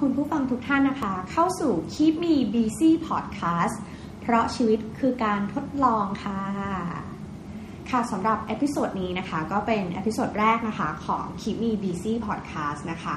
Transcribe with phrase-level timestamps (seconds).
[0.00, 3.76] คุณผู้ฟังทุกท่านนะคะ เข้าสู่ Keep Me Busy Podcast
[4.20, 6.40] เพราะชีวิตคือการทดลองค่ะ
[7.90, 13.16] ค่ะสำหรับ episode นี้นะคะ ก็เป็น episode แรกนะคะของ Keep Me Busy Podcast นะคะ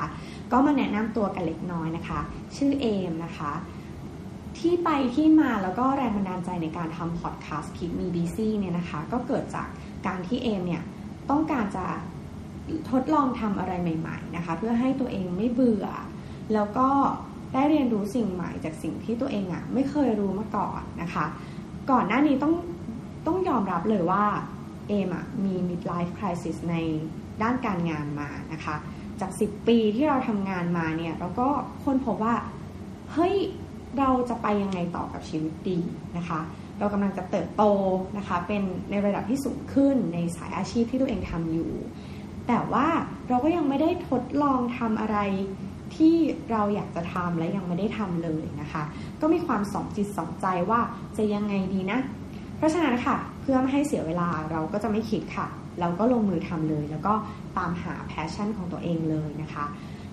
[0.52, 2.20] ก็มาแนะนำตัวกันเล็กน้อยนะคะ
[2.56, 3.52] ชื่อเอมนะคะ
[4.60, 9.68] ที่ไปที่มาแล้วก็แรงบันดาลใจในการทำพอดแคสต์ Keep Me Busy เนี่ยนะคะ ก็เกิดจาก
[10.08, 10.84] การที่เอมเนี่ย
[11.30, 11.86] ต้องการจะ
[12.92, 15.88] ทดลองทำอะไรใหม่ ๆ นะคะ เพื่อให้ตัวเองไม่เบื่อ
[16.54, 16.88] แล้วก็
[17.54, 21.26] ได้เรียนรู้สิ่งใหม่จากสิ่งที่ตัวเองอะ่ะไม่เคยรู้มาก่อนนะคะ
[21.92, 22.54] ก่อนหน้านี้ต้อง
[23.28, 24.26] ต้องยอมรับเลยว่า
[24.88, 26.76] เอมอะมี midlife crisis ใน
[27.42, 28.76] ด้านการงานมานะคะ
[29.22, 31.48] จาก 10 ปีที่เราทำงานมาเนี่ยเราก็
[31.84, 32.36] ค้นพบว่า
[33.14, 33.36] เฮ้ย
[34.00, 35.80] เราจะไปยังไงต่อกับชีวิตดี
[36.18, 36.40] นะคะ
[36.80, 37.64] เรากำลังจะเติบโต
[38.18, 41.72] นะคะ เป็นในระดับที่สูงขึ้นในสายอาชีพที่ตัวเองทำอยู่
[42.48, 42.88] แต่ว่า
[43.30, 45.18] เราก็ยังไม่ได้ทดลองทำอะไร
[45.98, 46.16] ที่
[46.52, 48.84] เราอยากจะทำและยังไม่ได้ทำเลยนะคะ
[49.22, 50.80] ก็มีความสองจิตสองใจว่า
[51.18, 52.00] จะยังไงดีนะ
[52.58, 55.48] เพราะฉะนั้นค่ะ เพื่อไม่ให้เสียเวลาเราก็จะไม่คิดค่ะ
[55.80, 57.14] เราก็ลงมือทำเลย แล้วก็
[57.58, 59.66] ตามหา passion ของตัวเองเลยนะคะ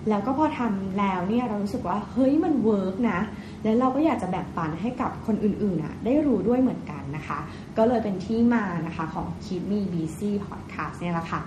[0.09, 3.19] แล้วก็พอทำแล้วเนี่ยเรารู้สึกว่าเฮ้ยมัน work นะ
[3.63, 7.39] แล้วเราก็อยากจะแบ่งปันให้กับคนอื่นๆอะได้รู้ด้วยเหมือนกันนะคะ
[7.77, 11.41] ก็เลยเป็นที่มานะคะของ Keep Me Busy Podcast เนี่ยแหละค่ะ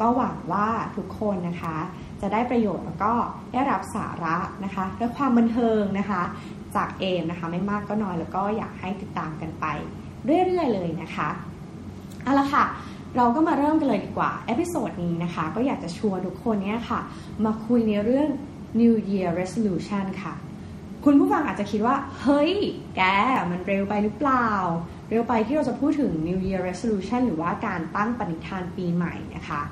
[0.00, 1.76] ก็หวังว่าทุกคนนะคะ
[2.20, 3.12] จะได้ประโยชน์แล้วก็
[3.52, 6.22] ได้รับสาระนะคะและความบันเทิงนะคะ
[6.76, 9.64] จากเอมนะคะไม่มากก็น้อยแล้วก็อยากให้ติดตามกันไป
[10.24, 11.28] เรื่อยๆเลยนะคะ
[12.22, 12.64] เอาละค่ะ
[13.16, 17.00] เราก็มาเริ่มกันเลยดีกว่า episode นี้นะคะ ก็อยากจะชวนทุกคนเนี่ยค่ะ
[17.44, 18.28] มาคุยในเรื่อง
[18.80, 20.34] New Year Resolution ค่ะ
[21.04, 22.52] คุณผู้ฟังอาจจะคิดว่า เฮ้ย
[22.96, 23.02] แก
[23.50, 24.48] มันเร็วไปหรือเปล่า
[25.12, 29.62] เร็วไปที่เราจะพูดถึง New Year Resolution หรือว่าการตั้งปณิธานปีใหม่นะคะ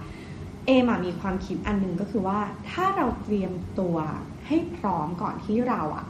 [0.66, 2.38] เอมมีความคิดอันหนึงก็คือว่า
[2.70, 3.96] ถ้าเราเตรียมตัว
[4.46, 6.06] ให้พร้อมก่อนที่เราอะ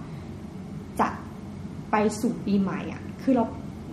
[1.00, 1.08] จะ
[1.90, 3.44] ไปสู่ปีใหม่อะคือเรา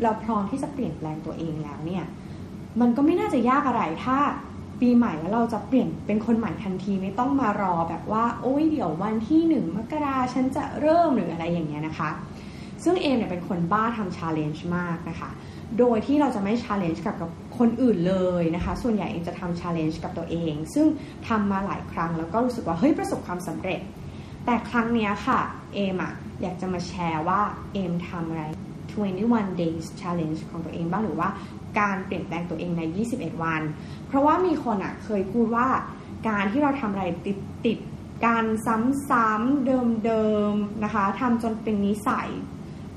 [0.03, 2.05] เราพร้อมที่จะเปลี่ยนแปลงตัวเองแล้วเนี่ย
[2.81, 4.17] มันก็ไม่น่าจะยากอะไรถ้า
[4.81, 12.09] ปีใหม่แล้วเราจะเปลี่ยนเป็นคนใหม่ทันทีไม่ต้องมารอแบบว่า โอ้ยเดี๋ยววันที่หนึ่งมกราฉันจะเริ่มหรืออะไรอย่างเงี้ยนะคะ
[12.83, 15.29] ซึ่งเอมเนี่ยเป็นคนบ้าทำ challenge มากนะคะ
[15.79, 20.88] โดยที่เราจะไม่ challenge กับกับคนอื่นเลยนะคะ ส่วนใหญ่เอมจะทำ challenge กับตัวเอง ซึ่ง
[21.27, 23.81] ทำมาหลายครั้งแล้วก็รู้สึกว่าเฮ้ยประสบความสำเร็จ
[24.45, 25.39] แต่ครั้งนี้ค่ะ
[25.73, 27.41] เอมอะอยากจะมาแชร์ว่า
[27.73, 28.43] เอมทำอะไร
[29.01, 31.29] 21 days challenge ของตัวเองบ้างหรือว่า
[31.79, 32.81] การเปลี่ยนแปลงตัวเองใน
[33.13, 33.61] 21 วัน
[34.07, 35.67] เพราะว่ามีคนอะเคยพูดว่า
[36.29, 37.77] การที่เราทำอะไรติดติด
[38.25, 38.45] การ
[39.09, 39.65] ซ้ำๆ
[40.05, 42.29] เดิมๆนะคะทำจนเป็นนิสัย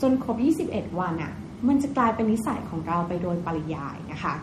[0.02, 0.36] จนครบ
[0.70, 1.32] 21 วันอะ
[1.68, 4.34] มันจะกลายเป็นนิสัยของเราไปโดยปริยายนะคะ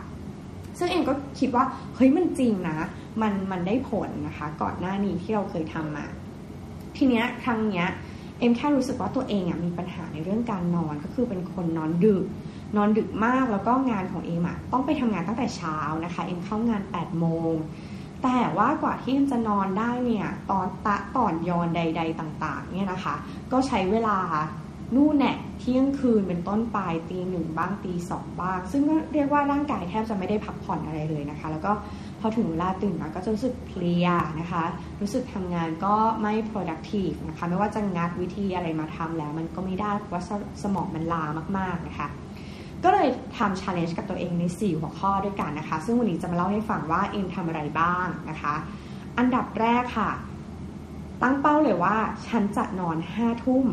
[0.78, 1.64] ซึ่งเองก็คิดว่า
[1.96, 2.80] เฮ้ยมันจริงนะ
[3.22, 6.06] มันมันได้ผลนะคะ ก่อนหน้านี้ที่เราเคยทำมา
[6.98, 7.88] ทีเนี้ยครั้งเนี้ย
[8.40, 12.24] เอ็มแค่รู้สึกว่าตัวเองอะมีปัญหาในเรื่องการนอนก็คือเป็นคนนอนดึก
[12.78, 17.54] นอนดึกมากแล้วก็งานของเอ็มอะต้องไปทำงานตั้งแต่เช้านะคะเอ็มเข้างาน8โมง
[18.24, 23.16] แต่ว่ากว่าที่เอ็มจะนอนได้เนี่ยตอนตะก่อนยอนใด ๆ ต่าง ๆ เนี่ยนะคะ
[23.52, 24.18] ก็ใช้เวลา
[24.96, 31.72] นู่นแน่เที่ยงคืนเป็นต้นไปตีหนึ่งบ้างตีสองบ้าง ซึ่งก็เรียกว่าร่างกายแทบจะไม่ได้พักผ่อนอะไรเลยนะคะ แล้วก็
[32.20, 34.08] พอถึงเวลาตื่นมาก็จะรู้สึกเพลีย
[34.40, 34.64] นะคะ
[35.02, 40.24] รู้สึกทำงานก็ไม่ productive นะคะ ไม่ว่าจะงัดวิธีอะไรมาทำแล้ว มันก็ไม่ได้เพราะว่า
[40.64, 41.24] สมองมันลา
[41.58, 42.08] มากๆนะคะ
[42.84, 48.56] ก็เลยทำ challenge กับตัวเองใน 4 หัวข้อด้วยกันนะคะ ซึ่งวันนี้จะมาเล่าให้ฟังว่าเอ็มทำอะไรบ้างนะคะ
[49.18, 50.12] อันดับแรกค่ะ
[51.22, 51.96] ตั้งเป้าเลยว่า
[52.28, 53.66] ฉันจะนอน5ทุ่ม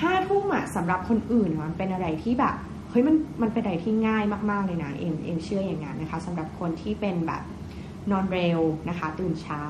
[0.00, 2.54] 5ทุ่มอะสำหรับคนอื่นมันเป็นอะไรที่แบบ
[2.90, 7.42] เฮ้ยมันมันเป็นอะไรที่ง่ายมากๆเลยนะเอ็มเอ็มเชื่ออย่างนั้นนะคะสำหรับคนที่เป็นแบบ
[8.10, 9.64] นอนเร็วนะคะ ตื่นเช้า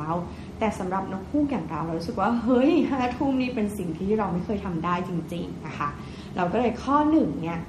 [0.58, 5.88] แต่สำหรับนกคู่อย่างเราเรารู้สึกว่าเฮ้ยห้าทุ่มนี่เป็นสิ่งที่เราไม่เคยทำได้จริงๆนะคะ
[6.36, 7.60] เราก็เลยข้อหนึ่งเนี่ย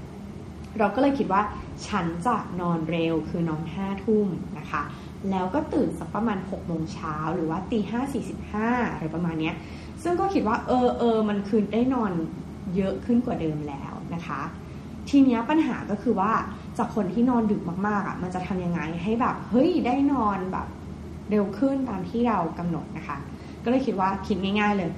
[0.79, 1.41] เราก็เลยคิดว่า
[1.87, 4.27] ฉันจะนอนเร็วคือนอนห้าทุ่ม
[4.57, 4.83] นะคะ
[5.31, 9.51] แล้วก็ตื่นสักประมาณ6กโมงเช้าหรือว่าตีห้าสี่สิบห้าอะไรประมาณนี้
[10.03, 12.11] ซึ่งก็คิดว่าเออเออมันคืนได้นอน
[12.75, 14.41] เยอะขึ้นกว่าเดิมแล้วนะคะ
[15.09, 16.31] ทีนี้ปัญหาก็คือว่า
[16.77, 20.67] จากคนที่นอนดึกมากๆอะมันจะทำยังไงให้แบบเฮ้ยได้นอนแบบ
[21.29, 23.17] เร็วขึ้นตามที่เรากำหนดนะคะ
[23.63, 24.91] ก็เลยคิดว่าคิดง่าย ๆเลย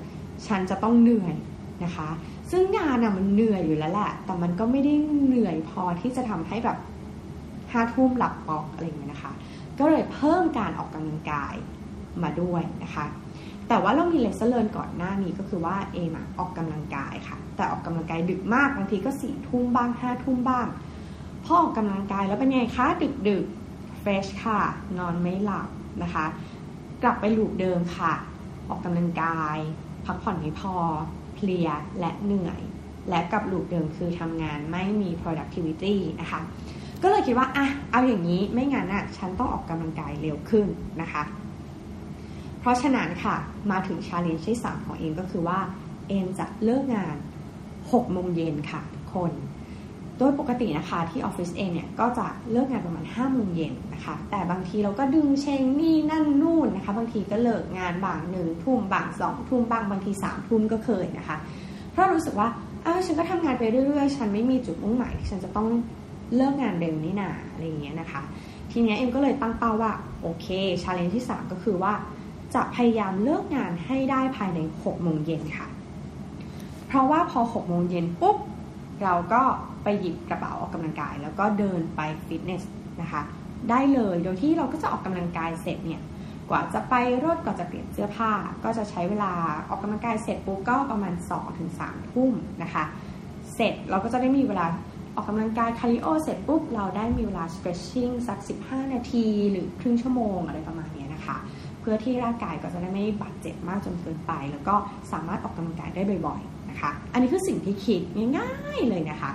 [0.47, 1.35] ฉันจะต้องเหนื่อย
[1.83, 2.09] นะคะ
[2.51, 4.94] ซึ่งงานอะมันเหนื่อยอยู่แล้วแหละแต่มันก็ไม่ได้
[5.25, 6.77] เหนื่อยพอที่จะทำให้แบบ
[7.71, 9.31] ห้าทุ่มหลับปอกอะไรอย่างเงี้ยนะคะ
[9.79, 11.56] ก็เลยเพิ่มการออกกำลังกาย
[12.23, 13.06] มาด้วยนะคะ
[13.67, 20.67] แต่ว่าเรามี lesson learned ก่อนหน้านี้ก็คือว่าเอมออกกำลังกายค่ะ แต่ออกกำลังกายดึกมากบางทีก็สี่ทุ่มบ้างห้าทุ่มบ้าง
[21.44, 23.45] พอออกกำลังกายแล้วเป็นไงคะดึกดึก
[24.00, 24.59] fresh ค่ะ
[24.97, 25.69] นอนไม่หลับ
[26.03, 26.25] นะคะ
[27.03, 28.13] กลับไป loop เดิมค่ะ
[28.69, 29.57] ออกกำลังกาย
[30.06, 30.75] พักผ่อนไม่พอ
[31.35, 31.69] เพลีย
[32.00, 32.62] และเหนื่อย
[33.09, 36.41] และกลับ loop เดิมคือทำงานไม่มี productivity นะคะ
[37.01, 40.67] ก็เลยคิดว่าอะเอาอย่างนี้ไม่งั้นอะฉันต้องออกกำลังกายเร็วขึ้น
[41.01, 41.23] นะคะ
[42.65, 43.35] เพราะฉะนั้นค่ะ
[43.71, 45.59] มาถึงชาเลนจ์ที่ 3 ของเอมก็คือว่า
[46.07, 47.15] เอมจะเลิกงาน
[47.63, 49.31] 6โมงเย็นค่ะทุกคน
[50.17, 61.38] โดยปกตินะคะที่ออฟฟิศเองเนี่ยก็จะเลิกงานประมาณ5โมงเย็นนะคะ แต่บางทีเราก็ดึงเชงนี่นั่นนู่นนะคะ บางทีก็เลิกงานบางหนึ่งทุ่มบางสองทุ่มบางบางทีสามทุ่มก็เคยนะคะ
[61.91, 62.47] เพราะรู้สึกว่า
[62.85, 65.67] อ้าวฉันก็ทำงานไปเรื่อยๆ ฉันไม่มีจุดมุ่งหมายที่ฉันจะต้อง
[66.35, 68.21] เลิกงานเร็วนี่นาอะไรอย่างเงี้ยนะคะ
[68.71, 69.91] ทีนี้เอมก็เลยตั้งเป้าว่า
[70.21, 70.47] โอเค
[70.81, 71.94] challenge ที่ 3 ก็คือว่า
[72.55, 75.67] จะพยายามเลิกงานให้ได้ภายใน6โมงเย็นค่ะ
[76.87, 78.37] เพราะว่าพอ6โมงเย็นปุ๊บ
[79.03, 79.41] เราก็
[79.83, 82.63] ไปหยิบกระเป๋าออกกำลังกาย แล้วก็เดินไปฟิตเนส
[83.01, 83.21] นะคะ
[83.69, 86.01] ได้เลยโดยที่เราก็จะออกกำลังกายเสร็จเนี่ย
[86.49, 86.93] กว่าจะไป
[87.23, 88.31] รถกว่าจะเปลี่ยนเสื้อผ้า
[88.63, 89.31] ก็จะใช้เวลา
[89.69, 91.69] ออกกำลังกายเสร็จปุ๊บก็ประมาณ 2-3ถึง
[92.11, 92.31] ทุ่ม
[92.63, 92.83] นะคะ
[93.55, 94.65] เสร็จเราก็จะได้มีเวลา
[95.15, 101.37] ออกกำลังกาย cardio เสร็จปุ๊บเราได้มีเวลา stretching สัก 15 นาทีหรือครึ่งชั่วโมงอะไรประมาณนี้นะคะ
[101.88, 104.75] เพื่อที่ร่างกายก็จะได้ไม่บาดเจ็บมากจนเกินไป แล้วก็
[105.11, 108.01] สามารถออกกำลังกายได้บ่อยๆนะคะ อันนี้คือสิ่งที่คิด
[108.37, 109.31] ง่ายๆเลยนะคะ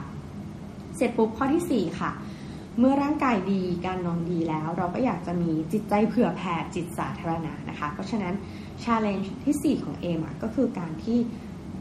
[0.96, 2.10] เสร็จปุ๊บข้อที่ 4 ค่ะ
[2.78, 8.34] เมื่อร่างกายดีการนอนดีแล้ว เราก็อยากจะมีจิตใจเผื่อแผ่จิตสาธารณะนะคะ เพราะฉะนั้น
[8.84, 11.18] challenge ที่ 4 ของเอมก็คือการที่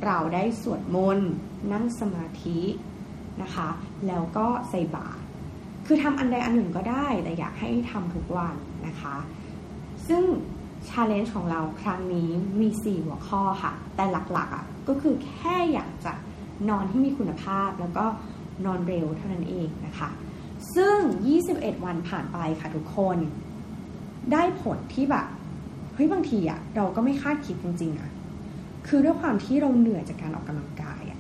[0.06, 1.32] เราได้สวดมนต์
[1.72, 2.60] นั่งสมาธิ
[3.42, 3.70] นะคะ
[4.08, 5.22] แล้วก็ใส่บาตร
[5.86, 8.56] คือทำอันใดอันหนึ่งก็ได้ แต่อยากให้ทำทุกวัน
[8.88, 9.16] นะคะ
[10.08, 10.24] ซึ่ง
[10.88, 12.30] challenge ของเราครั้งนี้
[12.62, 16.14] มี 4 หัวข้อค่ะ แต่หลักๆอะก็คือแค่อยากจะ
[16.70, 18.06] นอนที่มีคุณภาพแล้วก็
[18.66, 20.10] นอนเร็วเท่านั้นเองนะคะ
[20.76, 20.98] ซึ่ง
[21.40, 23.18] 21 วันผ่านไปค่ะทุกคน
[24.32, 25.28] ได้ผลที่แบบ
[25.94, 28.12] เฮ้ยบางทีอะเราก็ไม่คาดคิดจริงๆอะ
[28.88, 31.20] คือด้วยความที่เราเหนื่อยจากการออกกำลังกายอะ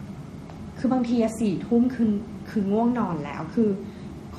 [0.77, 2.11] คือบางทีสี่ทุ่มคือ
[2.49, 3.69] คือง่วงนอนแล้วคือ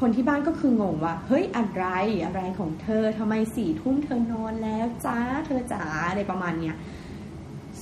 [0.01, 1.85] คนที่บ้านก็คืองงว่า เฮ้ยอะไร
[2.25, 6.77] อะไรของเธอทำไมสี่ทุ่มเธอนอนแล้วจ้าเธอจ๋าอะไรประมาณเนี้ย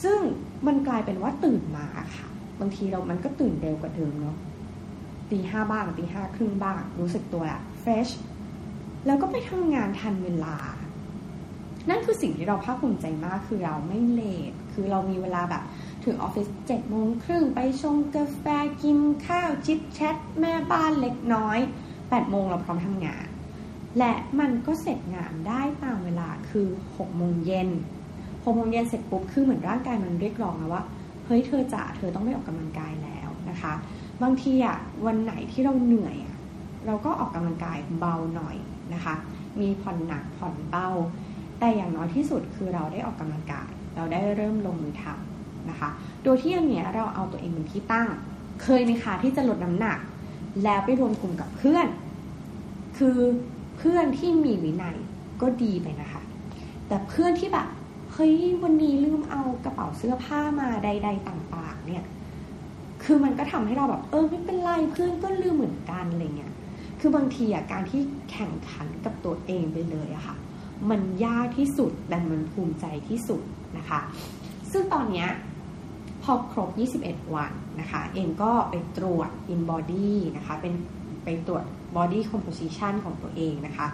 [0.03, 0.21] ซึ่ง
[0.67, 1.87] มันกลายเป็นว่าตื่นมา
[2.17, 2.27] ค่ะ
[2.61, 4.37] บางทีเรามันก็ตื่นเร็วกว่าเดิมเนาะ
[5.31, 8.09] ตีห้าบ้างตีห้าครึ่งบ้าง รู้สึกตัวละเฟช
[9.07, 10.57] แล้วก็ไปทำงานทันเวลา
[11.89, 14.21] นั่นคือสิ่งที่เราภาคภูมิใจมากคือเราไม่เล
[14.51, 15.63] ทคือเรามีเวลาแบบ
[16.05, 18.45] ถึงออฟฟิศเจ็ดโมงครึ่งไปชงกาแฟ
[18.83, 21.59] กินข้าว จิบแชทแม่บ้านเล็กน้อย
[22.11, 23.27] แปดโมงเราพร้อมทำงาน
[23.99, 26.67] และมันก็เสร็จงานได้ตามเวลาคือ
[26.97, 27.69] หกโมงเย็น
[28.45, 30.83] หกโมงเย็นเสร็จปุ๊บคือเหมือนร่างกายมันเรียกร้องแล้วว่า
[31.27, 33.73] เฮ้ยเธอจ๋าเธอต้องไปออกกำลังกายแล้วนะคะ
[34.23, 34.77] บางทีอะ
[35.07, 36.37] วันไหนที่เราเหนื่อยอะ
[36.87, 38.57] เราก็ออกกำลังกายเบาหน่อย
[38.95, 39.15] นะคะ
[39.61, 40.89] มีผ่อนหนักผ่อนเบา
[41.59, 45.89] แต่อย่างน้อยที่สุดคือเราได้ออกกำลังกาย เราได้เริ่มลงมือทำนะคะ
[46.25, 48.09] โดยที่อันเนี้ยเราเอาตัวเองเป็นที่ตั้ง
[48.63, 49.99] เคยไหมคะที่จะลดน้ำหนัก
[50.65, 51.87] แล้วไปรวมกลุ่มกับเพื่อน
[52.99, 53.19] คือ
[53.79, 54.97] เพื่อนที่มีวินัย
[55.41, 56.23] ก็ดีไปนะคะ
[56.89, 57.67] แต่เพื่อนที่แบบ
[58.13, 62.05] เฮ้ยวันนี้ลืมเอากระเป๋าเสื้อผ้ามาใด ๆ ต่าง ๆ เนี่ย
[63.03, 66.53] คือมันก็ทำให้เราแบบเออไม่เป็นไรเพื่อนก็ลืมเหมือนกันอะไรเงี้ย
[67.01, 68.01] คือบางทีอะการที่
[68.31, 70.37] แข่งขันกับตัวเองไปเลยอะค่ะ
[70.91, 73.43] มันยากที่สุดแต่มันภูมิใจที่สุด
[73.79, 74.01] นะคะ
[74.73, 75.29] ซึ่งตอนเนี้ย
[76.33, 76.71] อครบ
[77.03, 80.75] 21 วันนะคะเองก็ไปตรวจ in body นะคะเป็น
[81.25, 81.65] ไปตรวจ
[81.97, 83.87] body composition ของตัวเองนะคะ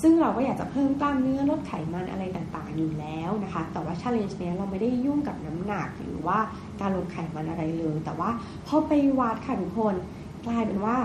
[0.00, 6.38] ซึ่งเราก็อยากจะเพิ่มกล้ามเนื้อลดไขมันอะไรต่างๆ อยู่แล้วนะคะ แต่ว่า challenge เนี้ยเราไม่ได้ยุ่งกับน้ำหนักหรือว่า
[6.80, 8.30] การลดไขมันอะไรเลย แต่ว่า
[8.66, 9.94] พอไปวัดค่ะทุกคน
[10.46, 10.96] กลายเป็นว่า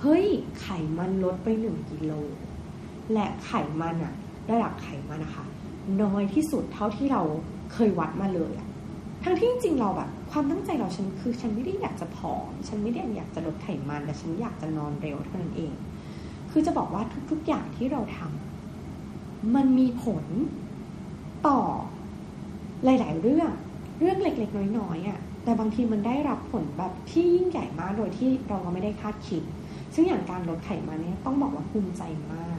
[0.00, 0.26] เฮ้ย
[0.60, 2.12] ไขมันลดไป 1กิโล
[3.12, 4.14] และไขมันอะ
[4.50, 5.44] ระดับไขมันนะคะ
[6.02, 7.22] น้อยที่สุดเท่าที่เรา
[7.72, 8.68] เคยวัดมาเลยอะ
[9.24, 15.72] ทั้งที่จริงๆเราแบบ ความตั้งใจเราฉันคือฉันไม่ได้อยากจะผอม ฉันไม่ได้อยากจะลดไขมันแต่ฉันอยากจะนอนเร็วเท่านั้นเอง
[16.50, 20.24] คือจะบอกว่าทุกๆอย่างที่เราทำมันมีผล
[21.46, 21.60] ต่อ
[22.84, 23.50] หลายๆเรื่อง
[23.98, 29.42] เรื่องเล็กๆ น้อยๆอะแต่บางทีมันได้รับผลแบบที่ยิ่งใหญ่มากโดยที่เราก็ไม่ได้คาดคิด
[29.94, 32.02] ซึ่งอย่างการลดไขมันเนี่ยต้องบอกว่าภูมิใจ
[32.32, 32.58] มาก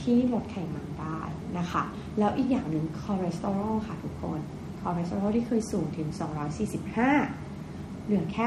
[0.00, 1.20] ที่ลดไขมันได้
[1.58, 1.82] นะคะ
[2.18, 4.40] แล้วอีกอย่างหนึ่งคอเลสเตอรอลค่ะทุกคน ค
[4.88, 8.46] อเลสเตอรอลที่เคยสูงถึง 245 เหลือแค่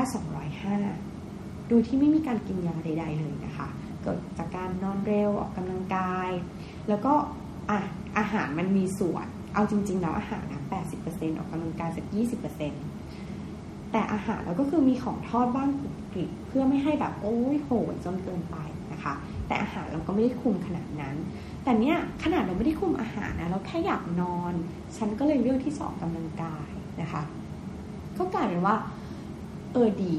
[0.83, 3.67] 205 โดยที่ไม่มีการกินยาใด ๆ เลยนะคะ
[4.03, 6.29] เกิดจากการนอนเร็วออกกำลังกาย
[6.89, 7.13] แล้วก็
[7.69, 7.79] อะ
[8.17, 10.61] อาหารมันมีส่วน เอาจริง ๆ แล้วอาหารนะ
[10.99, 12.05] 80%ออกกำลังกายสัก
[13.19, 18.57] 20%แต่อาหารเราก็คือมีของทอดบ้างกรุบกริบเพื่อไม่ให้แบบโอ้ยโหดจนเกินไป
[19.47, 21.15] แต่อาหารเราก็ไม่ได้คุมขนาดนั้น
[21.63, 24.53] แต่เนี้ยขนาดเราไม่ได้คุมอาหารนะเราแค่อยากนอน
[24.97, 26.69] ฉันก็เลยเลือกที่จะออกำลังกาย
[27.01, 27.23] นะคะ
[28.17, 28.75] ก็กลายเป็นว่า
[29.73, 30.15] เออดี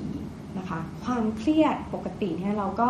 [0.59, 2.89] นะคะ ความเครียดปกติเนี่ยเราก็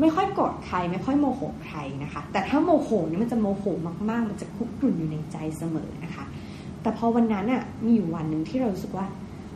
[0.00, 3.64] ไม่ค่อยโกรธใครไม่ค่อยโมโหใครนะคะ แต่ถ้าโมโหนี่มันจะโมโห
[4.10, 6.24] มากๆ มันจะคุกรุ่นอยู่ในใจเสมอนะคะ
[6.82, 9.06] แต่พอวันนั้นอะมีอยู่วันหนึ่งที่เรารู้สึกว่า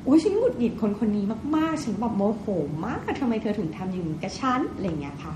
[0.07, 1.25] อุ้ยฉันหงุดหงิดคนคนนี้
[1.57, 2.45] มากๆ ฉันแบบโมโห
[2.85, 5.33] มากทำไมเธอถึงทำอย่างนี้กับฉันอะไรเงี้ยค่ะ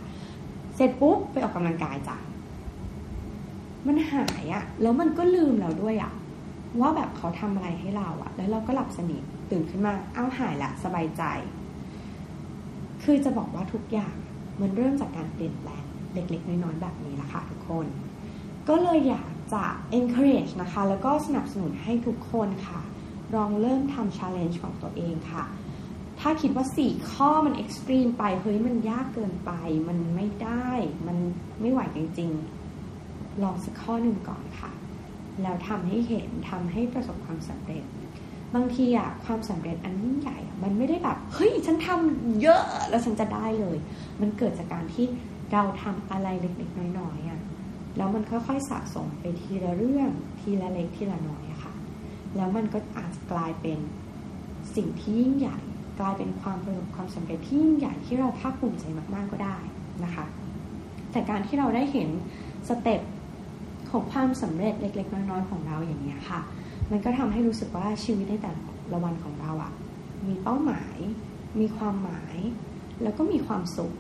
[0.77, 2.17] เสร็จปุ๊บไปออกกำลังกายจ้ะ
[3.87, 6.13] มันหายอะแล้วมันก็ลืมเราด้วยอะ
[6.81, 11.23] ว่าแบบเขาทำอะไรให้เราอะแล้วเราก็หลับสนิทตื่นขึ้นมาเอ้าหายละสบายใจ
[13.03, 14.15] คือจะบอกว่าทุกอย่าง
[14.61, 17.87] มันเริ่มจากการเปลี่ยนแปลงเล็กๆ น้อยๆแบบนี้ละค่ะทุกคน
[18.69, 19.65] ก็เลยอยากจะ
[19.99, 22.81] encourage นะคะ แล้วก็สนับสนุนให้ทุกคนค่ะ
[23.35, 25.45] ลองเริ่มทำ challenge ของตัวเองค่ะ
[26.27, 29.51] ถ้าคิดว่า 4 ข้อมัน extreme ไปเฮ้ยมันยากเกินไป
[29.89, 30.69] มันไม่ได้
[31.07, 31.19] มัน
[31.61, 32.31] ไม่ไหวจริง
[32.87, 34.71] ๆ ลองสักข้อหนึ่งก่อนค่ะ
[35.43, 37.85] แล้วทำให้เห็นทำให้ประสบความสำเร็จ
[38.55, 43.79] บางทีอะความสำเร็จอันยิ่งใหญ่อะมันไม่ได้แบบเฮ้ยฉันทำเยอะแล้วฉันจะได้เลย
[44.21, 45.07] มันเกิดจากการที่
[45.53, 47.41] เราทำอะไรเล็กๆน้อยๆอะ
[47.97, 51.75] แล้วมันค่อยๆสะสมไปทีละเรื่องทีละเล็กทีละน้อยอะค่ะ
[52.37, 53.79] แล้วมันก็อาจจะกลายเป็น
[54.77, 55.59] สิ่งที่ยิ่งใหญ่
[56.01, 58.85] กลายเป็นความประสบความสำเร็จที่ยิ่งใหญ่ที่เราภาคภูมิใจ
[59.15, 59.57] มากๆก็ได้
[60.05, 60.25] นะคะ
[61.13, 62.09] แต่การที่เราได้เห็น
[62.69, 63.01] สเต็ป
[63.91, 66.41] ของความสำเร็จเล็ก ๆ น้อยๆของเราอย่างนี้ค่ะ
[66.91, 68.53] มันก็ทำให้รู้สึกว่าชีวิตในแต่
[68.93, 69.73] ละวันของเราอะ
[70.27, 70.97] มีเป้าหมาย
[71.61, 72.37] มีความหมาย
[73.03, 73.93] แล้วก็มีความสุข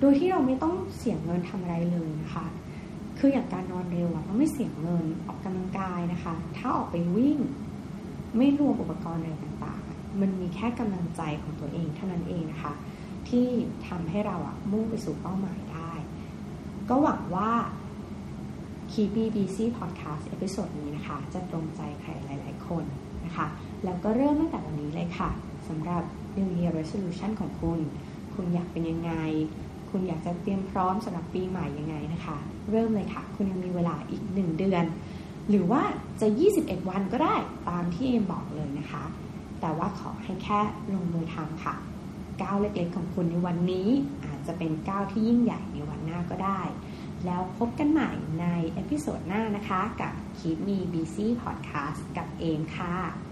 [0.00, 2.46] โดยที่เราไม่ต้องเสี่ยงเงินทำอะไรเลยนะคะ
[3.18, 7.38] คืออย่างการนอนเร็วอะเราไม่เสี่ยงเงินออกกำลังกายนะคะ ถ้าออกไปวิ่ง
[8.36, 12.72] ไม่รวมอุปกรณ์อะไรต่างๆ มันมีแค่กำลังใจของตัวเองเท่านั้นเองนะคะ
[13.28, 13.46] ที่
[13.88, 15.92] ทำให้เราอะมุ่งไปสู่เป้าหมายได้
[16.88, 17.52] ก็หวังว่า
[18.90, 22.84] Keep Me Busy Podcast เอพิโซดนี้นะคะ จะตรงใจใครหลาย ๆ คน
[23.24, 23.46] นะคะ
[23.84, 25.30] แล้วก็เริ่มตั้งแต่วันนี้เลยค่ะ
[25.68, 26.02] สำหรับ
[26.36, 27.80] New Year Resolution ของคุณ
[28.34, 29.12] คุณอยากเป็นยังไง
[29.90, 32.36] คุณอยากจะเตรียมพร้อมสำหรับปีใหม่ยังไงนะคะ
[32.70, 34.84] เริ่มเลยค่ะ คุณยังมีเวลาอีก 1 เดือน
[35.48, 35.82] หรือว่า
[36.20, 36.28] จะ
[36.58, 37.36] 21 วันก็ได้
[37.68, 39.04] ตามที่เอมบอกเลยนะคะ
[39.62, 40.60] แต่ว่าขอให้แค่
[40.94, 41.74] ลงมือทำค่ะ
[42.42, 43.88] ก้าวเล็กๆของคุณในวันนี้
[44.24, 46.60] อาจจะเป็นก้าวที่ยิ่งใหญ่ในวันหน้าก็ได้
[47.24, 53.31] แล้วพบกันใหม่ใน episode หน้านะคะ กับ Keep Me Busy Podcast กับเอมค่ะ